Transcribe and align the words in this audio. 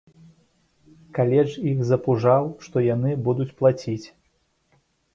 Каледж 1.17 1.51
іх 1.73 1.85
запужаў, 1.91 2.51
што 2.71 2.87
яны 2.87 3.11
будуць 3.31 3.51
плаціць. 3.63 4.07